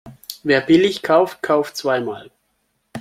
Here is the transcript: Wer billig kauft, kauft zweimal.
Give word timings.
Wer 0.41 0.61
billig 0.61 1.03
kauft, 1.03 1.43
kauft 1.43 1.77
zweimal. 1.77 2.31